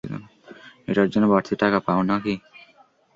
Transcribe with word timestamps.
এটার 0.87 1.07
জন্য 1.09 1.25
বাড়তি 1.31 1.53
টাকা 1.61 1.79
পাও 1.85 2.01
নাকি? 2.03 2.33